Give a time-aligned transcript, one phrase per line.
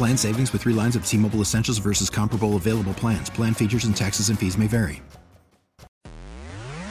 [0.00, 3.28] Plan savings with three lines of T Mobile Essentials versus comparable available plans.
[3.28, 5.02] Plan features and taxes and fees may vary.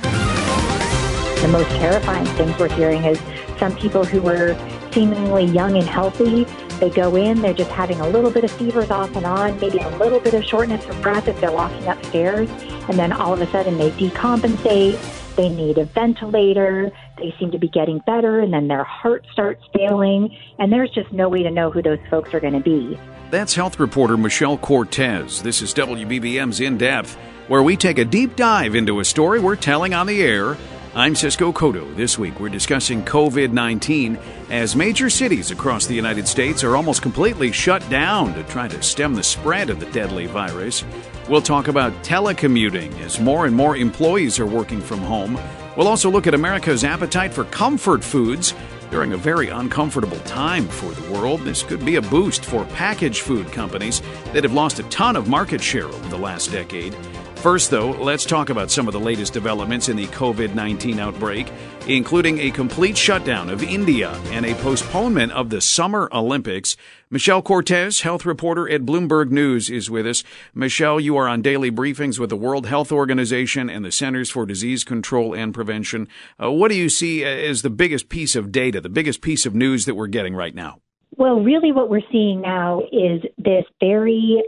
[0.03, 3.19] The most terrifying things we're hearing is
[3.57, 4.55] some people who were
[4.91, 6.43] seemingly young and healthy.
[6.79, 9.79] They go in, they're just having a little bit of fevers off and on, maybe
[9.79, 12.47] a little bit of shortness of breath if they're walking upstairs,
[12.89, 14.99] and then all of a sudden they decompensate
[15.39, 16.91] they need a ventilator.
[17.19, 20.35] They seem to be getting better, and then their heart starts failing.
[20.57, 22.99] And there's just no way to know who those folks are going to be.
[23.31, 25.41] That's health reporter Michelle Cortez.
[25.41, 27.15] This is WBBM's In Depth,
[27.47, 30.57] where we take a deep dive into a story we're telling on the air.
[30.95, 31.95] I'm Cisco Cotto.
[31.95, 34.17] This week we're discussing COVID 19
[34.49, 38.81] as major cities across the United States are almost completely shut down to try to
[38.81, 40.83] stem the spread of the deadly virus.
[41.29, 45.39] We'll talk about telecommuting as more and more employees are working from home.
[45.79, 48.53] We'll also look at America's appetite for comfort foods
[48.91, 51.39] during a very uncomfortable time for the world.
[51.45, 54.01] This could be a boost for packaged food companies
[54.33, 56.93] that have lost a ton of market share over the last decade.
[57.41, 61.49] First, though, let's talk about some of the latest developments in the COVID 19 outbreak,
[61.87, 66.75] including a complete shutdown of India and a postponement of the Summer Olympics.
[67.09, 70.21] Michelle Cortez, health reporter at Bloomberg News, is with us.
[70.53, 74.45] Michelle, you are on daily briefings with the World Health Organization and the Centers for
[74.45, 76.09] Disease Control and Prevention.
[76.43, 79.55] Uh, what do you see as the biggest piece of data, the biggest piece of
[79.55, 80.81] news that we're getting right now?
[81.15, 84.43] Well, really, what we're seeing now is this very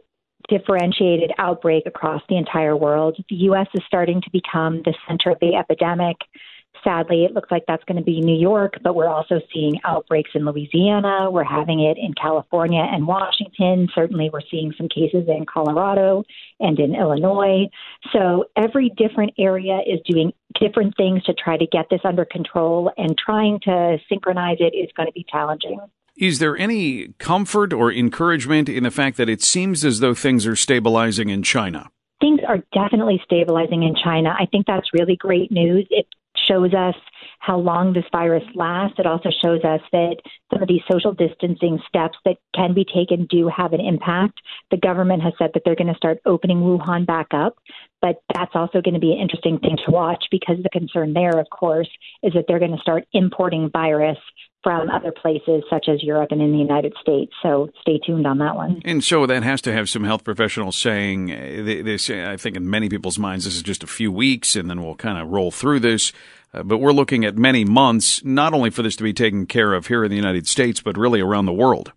[0.50, 3.18] differentiated outbreak across the entire world.
[3.30, 3.68] The U.S.
[3.74, 6.18] is starting to become the center of the epidemic.
[6.84, 10.32] Sadly, it looks like that's going to be New York, but we're also seeing outbreaks
[10.34, 11.30] in Louisiana.
[11.30, 13.88] We're having it in California and Washington.
[13.94, 16.24] Certainly, we're seeing some cases in Colorado
[16.60, 17.68] and in Illinois.
[18.12, 22.92] So, every different area is doing different things to try to get this under control,
[22.98, 25.80] and trying to synchronize it is going to be challenging.
[26.18, 30.46] Is there any comfort or encouragement in the fact that it seems as though things
[30.46, 31.90] are stabilizing in China?
[32.20, 34.36] Things are definitely stabilizing in China.
[34.38, 35.88] I think that's really great news.
[35.90, 36.06] It
[36.48, 36.96] shows us
[37.40, 39.00] how long this virus lasts.
[39.00, 40.18] It also shows us that
[40.54, 44.40] some of these social distancing steps that can be taken do have an impact.
[44.70, 47.56] The government has said that they're going to start opening Wuhan back up,
[48.00, 51.40] but that's also going to be an interesting thing to watch because the concern there,
[51.40, 51.90] of course,
[52.22, 54.20] is that they're going to start importing virus
[54.64, 57.32] from other places such as Europe and in the United States.
[57.42, 58.82] So stay tuned on that one.
[58.86, 62.56] And so that has to have some health professionals saying they, they say, I think
[62.56, 65.30] in many people's minds, this is just a few weeks and then we'll kind of
[65.30, 66.12] roll through this.
[66.54, 69.74] Uh, but we're looking at many months, not only for this to be taken care
[69.74, 71.94] of here in the United States, but really around the world.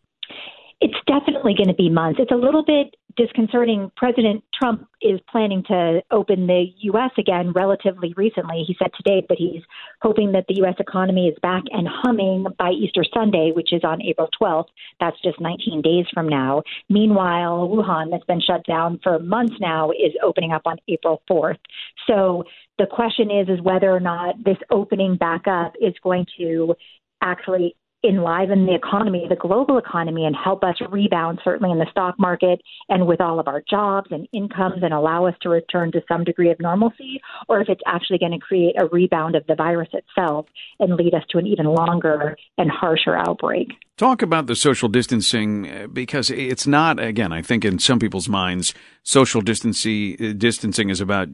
[0.81, 2.21] It's definitely going to be months.
[2.21, 3.91] It's a little bit disconcerting.
[3.97, 7.11] President Trump is planning to open the U.S.
[7.19, 8.65] again relatively recently.
[8.67, 9.63] He said today that he's
[10.03, 10.75] hoping that the U.S.
[10.79, 14.67] economy is back and humming by Easter Sunday, which is on April 12th.
[15.01, 16.63] That's just 19 days from now.
[16.89, 21.59] Meanwhile, Wuhan, that's been shut down for months now, is opening up on April 4th.
[22.07, 22.45] So
[22.79, 26.75] the question is, is whether or not this opening back up is going to
[27.23, 27.77] actually
[28.07, 32.61] enliven the economy, the global economy, and help us rebound, certainly in the stock market
[32.89, 36.25] and with all of our jobs and incomes, and allow us to return to some
[36.25, 39.89] degree of normalcy, or if it's actually going to create a rebound of the virus
[39.93, 40.47] itself
[40.79, 43.69] and lead us to an even longer and harsher outbreak.
[43.97, 48.29] Talk about the social distancing uh, because it's not, again, I think in some people's
[48.29, 48.75] minds,
[49.05, 51.29] social uh, distancing is about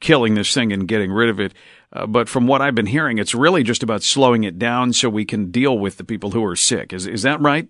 [0.00, 1.52] killing this thing and getting rid of it.
[1.96, 5.08] Uh, but from what I've been hearing, it's really just about slowing it down so
[5.08, 6.92] we can deal with the people who are sick.
[6.92, 7.68] Is, is that right?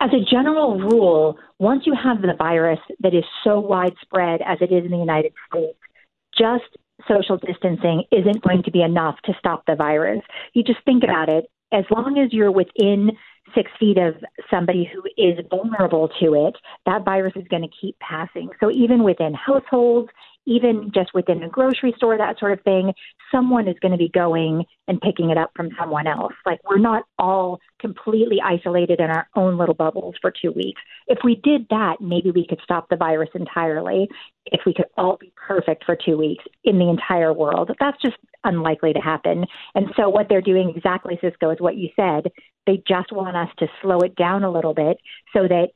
[0.00, 4.70] As a general rule, once you have the virus that is so widespread as it
[4.72, 5.78] is in the United States,
[6.38, 6.64] just
[7.08, 10.20] social distancing isn't going to be enough to stop the virus.
[10.52, 11.46] You just think about it.
[11.72, 13.10] As long as you're within
[13.54, 14.16] six feet of
[14.50, 18.50] somebody who is vulnerable to it, that virus is going to keep passing.
[18.60, 20.10] So even within households,
[20.46, 22.92] even just within a grocery store, that sort of thing,
[23.30, 26.32] someone is going to be going and picking it up from someone else.
[26.44, 30.80] Like we're not all completely isolated in our own little bubbles for two weeks.
[31.08, 34.08] If we did that, maybe we could stop the virus entirely.
[34.46, 38.16] If we could all be perfect for two weeks in the entire world, that's just
[38.44, 39.44] unlikely to happen.
[39.74, 42.30] And so what they're doing exactly, Cisco, is what you said.
[42.66, 44.98] They just want us to slow it down a little bit
[45.32, 45.68] so that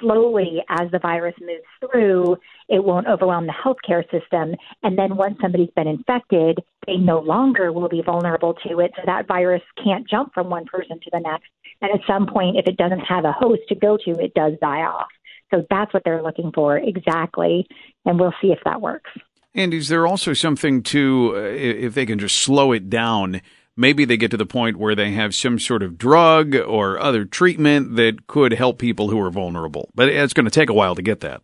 [0.00, 2.36] slowly as the virus moves through,
[2.68, 4.54] it won't overwhelm the healthcare system.
[4.82, 8.92] And then once somebody's been infected, they no longer will be vulnerable to it.
[8.96, 11.48] So that virus can't jump from one person to the next.
[11.80, 14.52] And at some point, if it doesn't have a host to go to, it does
[14.60, 15.08] die off.
[15.52, 17.66] So that's what they're looking for exactly.
[18.04, 19.10] And we'll see if that works.
[19.54, 23.40] And is there also something to, uh, if they can just slow it down,
[23.76, 27.24] maybe they get to the point where they have some sort of drug or other
[27.24, 29.90] treatment that could help people who are vulnerable.
[29.94, 31.42] But it's going to take a while to get that.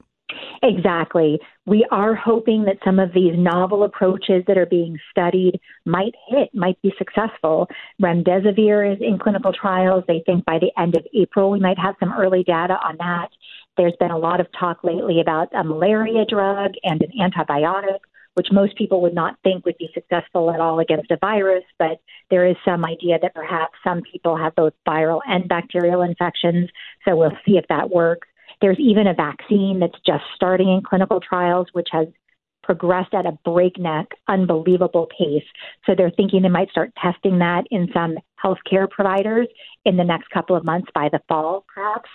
[0.65, 1.41] Exactly.
[1.67, 6.55] We are hoping that some of these novel approaches that are being studied might hit,
[6.55, 7.69] might be successful.
[8.01, 10.05] Remdesivir is in clinical trials.
[10.07, 13.29] They think by the end of April we might have some early data on that.
[13.77, 17.99] There's been a lot of talk lately about a malaria drug and an antibiotic
[18.35, 22.01] which most people would not think would be successful at all against a virus, but
[22.31, 26.71] there is some idea that perhaps some people have both viral and bacterial infections.
[27.07, 28.29] So we'll see if that works.
[28.61, 32.07] There's even a vaccine that's just starting in clinical trials, which has
[32.63, 35.45] progressed at a breakneck, unbelievable pace.
[35.85, 39.49] So they're thinking they might start testing that in some healthcare providers
[39.85, 42.09] in the next couple of months by the fall, perhaps.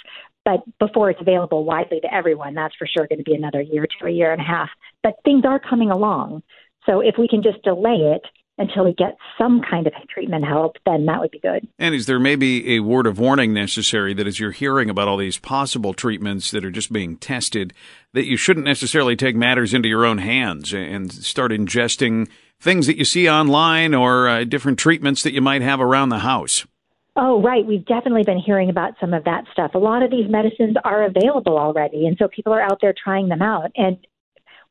[0.48, 3.86] But before it's available widely to everyone, that's for sure going to be another year
[3.86, 4.70] to a year and a half.
[5.04, 6.42] But things are coming along.
[6.86, 8.22] So if we can just delay it
[8.58, 11.68] until we get some kind of treatment help, then that would be good.
[11.78, 15.18] And is there maybe a word of warning necessary that as you're hearing about all
[15.18, 17.74] these possible treatments that are just being tested,
[18.14, 22.96] that you shouldn't necessarily take matters into your own hands and start ingesting things that
[22.96, 26.66] you see online or uh, different treatments that you might have around the house?
[27.20, 27.66] Oh, right.
[27.66, 29.72] We've definitely been hearing about some of that stuff.
[29.74, 33.28] A lot of these medicines are available already, and so people are out there trying
[33.28, 33.72] them out.
[33.76, 33.98] And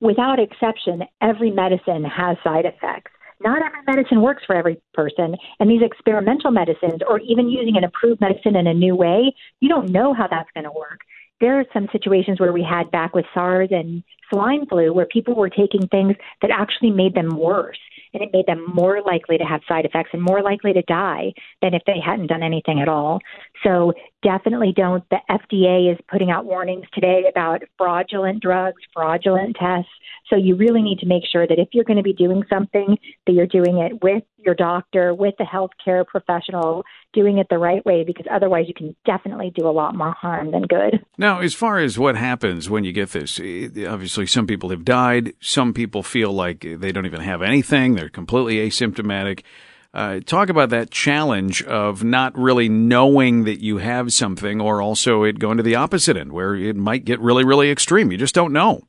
[0.00, 3.10] without exception, every medicine has side effects.
[3.40, 7.82] Not every medicine works for every person, and these experimental medicines, or even using an
[7.82, 11.00] approved medicine in a new way, you don't know how that's going to work.
[11.40, 15.34] There are some situations where we had back with SARS and swine flu where people
[15.34, 17.78] were taking things that actually made them worse
[18.16, 21.32] and it made them more likely to have side effects and more likely to die
[21.60, 23.20] than if they hadn't done anything at all.
[23.62, 23.92] So
[24.22, 25.04] definitely don't.
[25.10, 29.90] The FDA is putting out warnings today about fraudulent drugs, fraudulent tests.
[30.30, 32.96] So you really need to make sure that if you're going to be doing something,
[33.26, 37.84] that you're doing it with your doctor, with a healthcare professional, doing it the right
[37.84, 41.04] way, because otherwise you can definitely do a lot more harm than good.
[41.18, 44.84] Now, as far as what happens when you get this, eh, obviously some people have
[44.84, 45.32] died.
[45.40, 48.05] Some people feel like they don't even have anything.
[48.06, 49.42] They're completely asymptomatic.
[49.92, 55.24] Uh, talk about that challenge of not really knowing that you have something, or also
[55.24, 58.12] it going to the opposite end where it might get really, really extreme.
[58.12, 58.82] You just don't know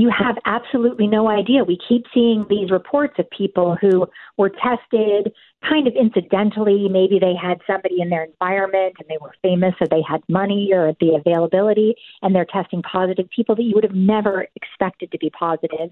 [0.00, 1.62] you have absolutely no idea.
[1.62, 4.06] We keep seeing these reports of people who
[4.38, 5.32] were tested
[5.68, 6.88] kind of incidentally.
[6.88, 10.70] Maybe they had somebody in their environment and they were famous or they had money
[10.72, 15.18] or the availability and they're testing positive people that you would have never expected to
[15.18, 15.90] be positive.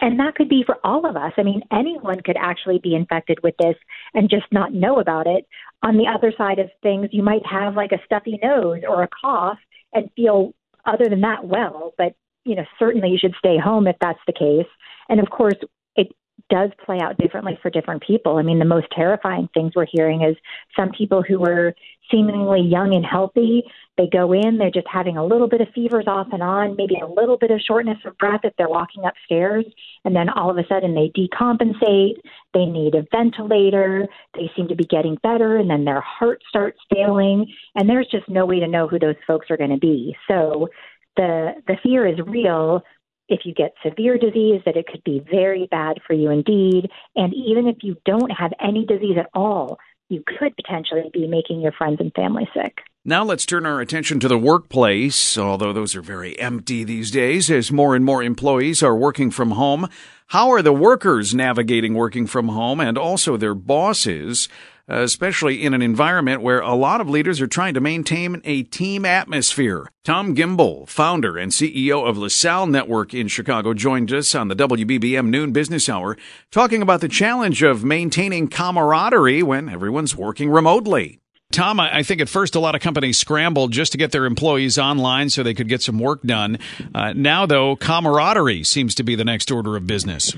[0.00, 1.32] And that could be for all of us.
[1.36, 3.76] I mean, anyone could actually be infected with this
[4.12, 5.46] and just not know about it.
[5.82, 9.08] On the other side of things, you might have like a stuffy nose or a
[9.08, 9.58] cough
[9.92, 13.96] and feel other than that well, but you know, certainly you should stay home if
[14.00, 14.70] that's the case.
[15.08, 15.56] And of course,
[15.96, 16.08] it
[16.48, 18.36] does play out differently for different people.
[18.36, 20.36] I mean, the most terrifying things we're hearing is
[20.76, 21.74] some people who were
[22.10, 23.64] seemingly young and healthy,
[23.98, 26.94] they go in, they're just having a little bit of fevers off and on, maybe
[27.02, 29.64] a little bit of shortness of breath if they're walking upstairs,
[30.04, 32.14] and then all of a sudden they decompensate,
[32.54, 36.78] they need a ventilator, they seem to be getting better, and then their heart starts
[36.94, 40.14] failing, and there's just no way to know who those folks are going to be.
[40.28, 40.68] So
[41.16, 42.82] the the fear is real
[43.28, 47.34] if you get severe disease that it could be very bad for you indeed and
[47.34, 49.78] even if you don't have any disease at all
[50.08, 52.78] you could potentially be making your friends and family sick
[53.08, 57.48] now let's turn our attention to the workplace, although those are very empty these days
[57.52, 59.86] as more and more employees are working from home.
[60.30, 64.48] How are the workers navigating working from home and also their bosses?
[64.88, 69.04] Especially in an environment where a lot of leaders are trying to maintain a team
[69.04, 69.90] atmosphere.
[70.04, 75.26] Tom Gimbel, founder and CEO of LaSalle Network in Chicago, joined us on the WBBM
[75.26, 76.16] Noon Business Hour,
[76.50, 81.20] talking about the challenge of maintaining camaraderie when everyone's working remotely.
[81.52, 84.78] Tom, I think at first a lot of companies scrambled just to get their employees
[84.78, 86.58] online so they could get some work done.
[86.94, 90.34] Uh, now, though, camaraderie seems to be the next order of business.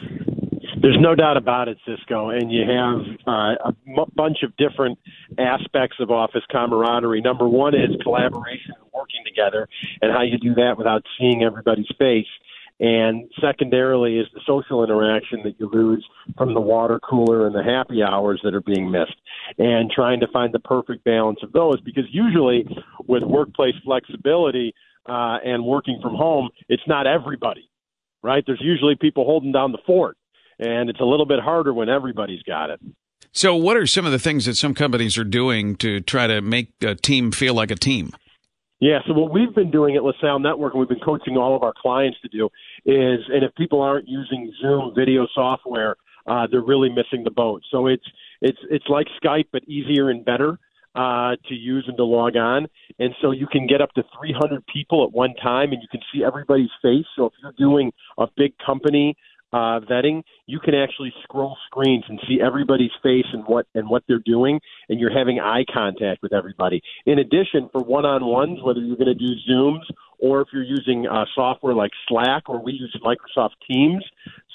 [0.80, 4.98] There's no doubt about it, Cisco, and you have uh, a m- bunch of different
[5.38, 7.20] aspects of office camaraderie.
[7.20, 9.68] Number one is collaboration and working together,
[10.02, 12.26] and how you do that without seeing everybody's face.
[12.80, 16.06] And secondarily is the social interaction that you lose
[16.36, 19.16] from the water cooler and the happy hours that are being missed.
[19.58, 22.68] And trying to find the perfect balance of those because usually
[23.08, 24.74] with workplace flexibility
[25.08, 27.68] uh, and working from home, it's not everybody,
[28.22, 28.44] right?
[28.46, 30.17] There's usually people holding down the fort.
[30.58, 32.80] And it's a little bit harder when everybody's got it.
[33.32, 36.40] So, what are some of the things that some companies are doing to try to
[36.40, 38.12] make a team feel like a team?
[38.80, 41.64] Yeah, so what we've been doing at LaSalle Network, and we've been coaching all of
[41.64, 42.46] our clients to do,
[42.86, 45.96] is, and if people aren't using Zoom video software,
[46.28, 47.62] uh, they're really missing the boat.
[47.70, 48.04] So it's
[48.40, 50.58] it's it's like Skype, but easier and better
[50.94, 52.66] uh, to use and to log on.
[52.98, 56.00] And so you can get up to 300 people at one time, and you can
[56.12, 57.06] see everybody's face.
[57.16, 59.16] So if you're doing a big company
[59.52, 64.02] uh, vetting, you can actually scroll screens and see everybody's face and what and what
[64.06, 66.82] they're doing, and you're having eye contact with everybody.
[67.06, 69.84] In addition, for one-on-ones, whether you're going to do Zooms
[70.18, 74.04] or if you're using uh, software like Slack or we use Microsoft Teams,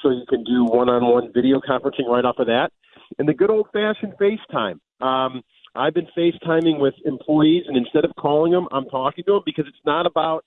[0.01, 2.69] so you can do one-on-one video conferencing right off of that,
[3.17, 4.79] and the good old-fashioned FaceTime.
[5.01, 5.41] Um,
[5.75, 9.65] I've been FaceTiming with employees, and instead of calling them, I'm talking to them because
[9.67, 10.45] it's not about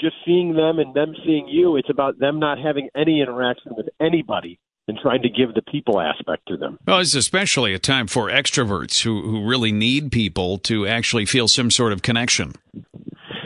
[0.00, 1.76] just seeing them and them seeing you.
[1.76, 6.00] It's about them not having any interaction with anybody and trying to give the people
[6.00, 6.78] aspect to them.
[6.86, 11.48] Well, it's especially a time for extroverts who, who really need people to actually feel
[11.48, 12.52] some sort of connection.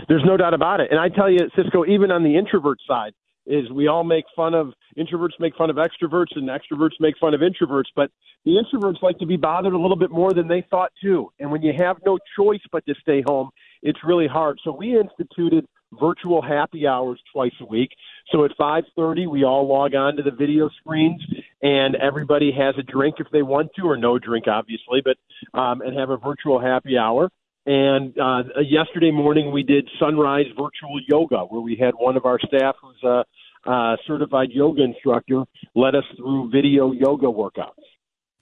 [0.09, 0.88] There's no doubt about it.
[0.90, 3.12] And I tell you, Cisco, even on the introvert side,
[3.47, 7.35] is we all make fun of introverts make fun of extroverts and extroverts make fun
[7.35, 8.11] of introverts, but
[8.45, 11.31] the introverts like to be bothered a little bit more than they thought too.
[11.38, 13.50] And when you have no choice but to stay home,
[13.83, 14.59] it's really hard.
[14.62, 17.90] So we instituted virtual happy hours twice a week.
[18.30, 21.23] So at 5:30, we all log on to the video screens,
[21.62, 25.16] and everybody has a drink if they want to, or no drink, obviously, but
[25.59, 27.30] um, and have a virtual happy hour.
[27.66, 32.38] And uh, yesterday morning, we did sunrise virtual yoga, where we had one of our
[32.38, 33.25] staff who's a,
[33.71, 37.85] a certified yoga instructor led us through video yoga workouts.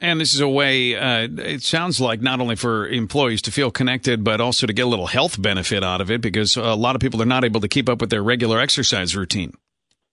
[0.00, 3.70] And this is a way, uh, it sounds like not only for employees to feel
[3.70, 6.94] connected, but also to get a little health benefit out of it because a lot
[6.94, 9.54] of people are not able to keep up with their regular exercise routine.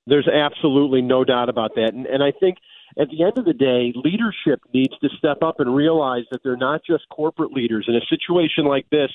[0.08, 1.94] There's absolutely no doubt about that.
[1.94, 2.58] And, and I think
[2.98, 6.56] at the end of the day, leadership needs to step up and realize that they're
[6.56, 7.86] not just corporate leaders.
[7.90, 9.10] In a situation like this,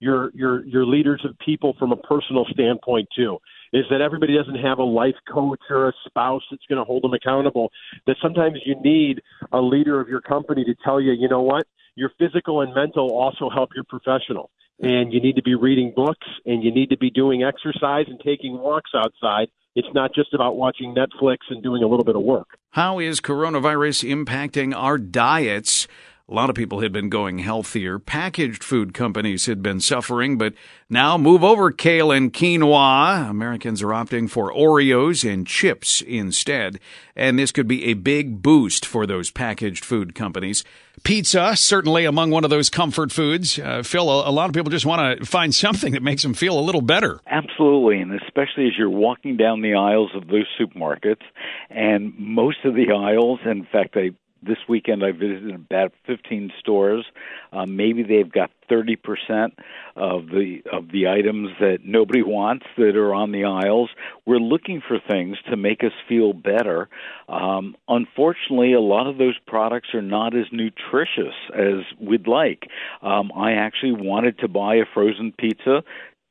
[0.00, 3.38] you're, you're, you're leaders of people from a personal standpoint, too
[3.74, 7.02] is that everybody doesn't have a life coach or a spouse that's going to hold
[7.02, 7.70] them accountable.
[8.06, 9.20] That sometimes you need
[9.52, 11.66] a leader of your company to tell you, you know what,
[11.96, 14.50] your physical and mental also help your professional.
[14.80, 18.20] And you need to be reading books and you need to be doing exercise and
[18.24, 19.48] taking walks outside.
[19.74, 22.58] It's not just about watching Netflix and doing a little bit of work.
[22.70, 25.88] How is coronavirus impacting our diets?
[26.26, 27.98] A lot of people had been going healthier.
[27.98, 30.54] Packaged food companies had been suffering, but
[30.88, 33.28] now move over kale and quinoa.
[33.28, 36.80] Americans are opting for Oreos and chips instead.
[37.14, 40.64] And this could be a big boost for those packaged food companies.
[41.02, 43.58] Pizza, certainly among one of those comfort foods.
[43.58, 46.32] Uh, Phil, a, a lot of people just want to find something that makes them
[46.32, 47.20] feel a little better.
[47.26, 48.00] Absolutely.
[48.00, 51.20] And especially as you're walking down the aisles of those supermarkets,
[51.68, 54.12] and most of the aisles, in fact, I
[54.46, 57.04] this weekend I visited about 15 stores.
[57.52, 59.52] Uh, maybe they've got 30%
[59.96, 63.90] of the of the items that nobody wants that are on the aisles.
[64.26, 66.88] We're looking for things to make us feel better.
[67.28, 72.68] Um, unfortunately, a lot of those products are not as nutritious as we'd like.
[73.02, 75.82] Um, I actually wanted to buy a frozen pizza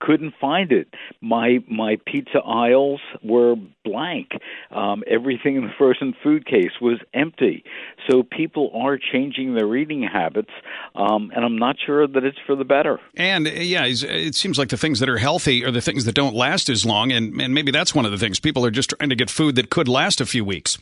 [0.04, 0.88] couldn't find it.
[1.22, 3.56] My my pizza aisles were
[3.86, 4.32] blank.
[4.72, 7.64] Um, everything in the frozen food case was empty.
[8.10, 10.52] So people are changing their eating habits,
[10.96, 13.00] um, and I'm not sure that it's for the better.
[13.16, 16.16] And uh, yeah, it seems like the things that are healthy are the things that
[16.16, 18.90] don't last as long, and and maybe that's one of the things people are just
[18.92, 20.78] trying to get food that could last a few weeks.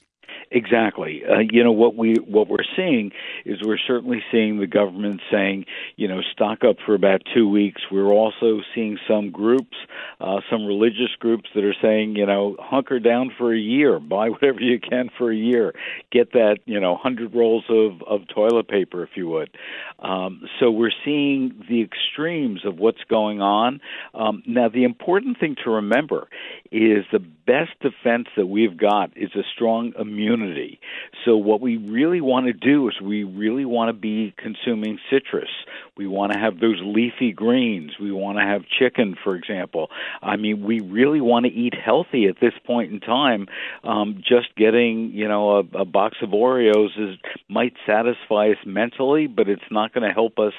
[0.54, 1.24] Exactly.
[1.26, 3.12] Uh, you know what we what we're seeing
[3.46, 5.64] is we're certainly seeing the government saying,
[5.96, 7.82] you know, stock up for about two weeks.
[7.90, 9.78] We're also seeing some groups,
[10.20, 14.28] uh, some religious groups that are saying, you know, hunker down for a year, buy
[14.28, 15.74] whatever you can for a year,
[16.12, 19.52] get that, you know, hundred rolls of of toilet paper if you would.
[20.00, 23.80] Um, so we're seeing the extremes of what's going on.
[24.14, 26.28] Um, now, the important thing to remember
[26.72, 30.80] is the best defense that we've got is a strong immunity.
[31.26, 35.50] So what we really want to do is we really want to be consuming citrus.
[35.98, 37.92] We want to have those leafy greens.
[38.00, 39.90] We want to have chicken, for example.
[40.22, 43.48] I mean, we really want to eat healthy at this point in time.
[43.84, 47.18] Um, just getting, you know, a, a box of Oreos is
[47.52, 50.54] might satisfy us mentally, but it's not going to help us,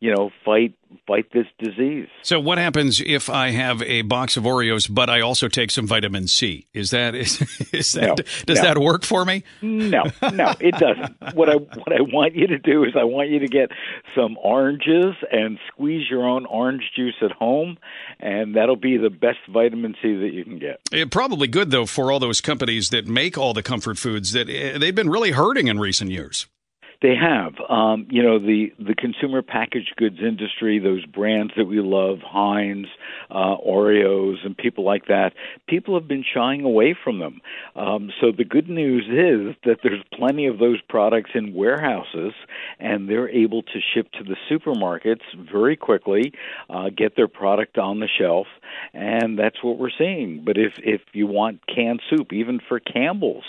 [0.00, 0.74] you know, fight
[1.06, 2.08] fight this disease.
[2.22, 5.86] So what happens if I have a box of Oreos but I also take some
[5.86, 6.66] vitamin C?
[6.72, 8.14] Is that is, is that No,
[8.46, 8.62] does no.
[8.62, 9.44] that work for me?
[9.60, 11.16] No, no, it doesn't.
[11.34, 13.70] what I what I want you to do is I want you to get
[14.16, 17.76] some oranges and squeeze your own orange juice at home,
[18.18, 20.80] and that'll be the best vitamin C that you can get.
[20.92, 24.48] Eh, probably good though for all those companies that make all the comfort foods that
[24.48, 26.37] eh, they've been really hurting in recent years.
[27.00, 31.80] They have, um, you know, the the consumer packaged goods industry, those brands that we
[31.80, 32.88] love, Heinz,
[33.30, 35.32] uh, Oreos, and people like that.
[35.68, 37.40] People have been shying away from them.
[37.76, 42.32] Um, so the good news is that there's plenty of those products in warehouses,
[42.80, 46.32] and they're able to ship to the supermarkets very quickly,
[46.68, 48.48] uh, get their product on the shelf,
[48.92, 50.42] and that's what we're seeing.
[50.44, 53.44] But if if you want canned soup, even for Campbell's,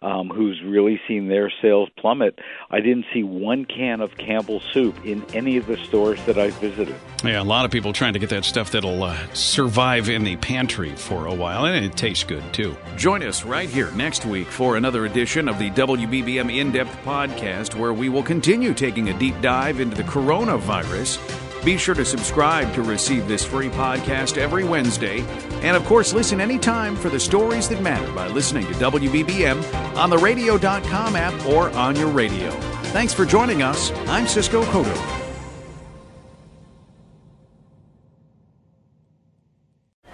[0.00, 2.38] um, who's really seen their sales plummet,
[2.70, 6.50] I didn't see one can of Campbell's soup in any of the stores that I
[6.50, 6.94] visited.
[7.24, 10.36] Yeah, a lot of people trying to get that stuff that'll uh, survive in the
[10.36, 12.76] pantry for a while, and it tastes good too.
[12.96, 17.74] Join us right here next week for another edition of the WBBM In Depth podcast,
[17.74, 21.18] where we will continue taking a deep dive into the coronavirus.
[21.64, 25.22] Be sure to subscribe to receive this free podcast every Wednesday.
[25.62, 30.10] And of course, listen anytime for the stories that matter by listening to WBBM on
[30.10, 32.73] the radio.com app or on your radio.
[32.94, 33.90] Thanks for joining us.
[34.06, 34.94] I'm Cisco Cotto.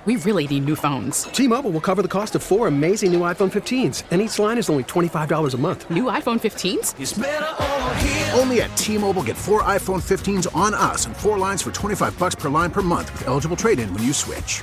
[0.07, 1.25] We really need new phones.
[1.25, 4.71] T-Mobile will cover the cost of four amazing new iPhone 15s, and each line is
[4.71, 5.91] only $25 a month.
[5.91, 8.39] New iPhone 15s?
[8.39, 12.35] Only at T-Mobile get four iPhone 15s on us and four lines for 25 bucks
[12.35, 14.63] per line per month with eligible trade-in when you switch.